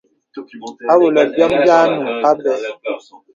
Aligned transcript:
Awɔlə̀ 0.91 1.23
bìom 1.31 1.51
bì 1.63 1.69
ànuŋ 1.79 2.03
àbə̀. 2.29 2.53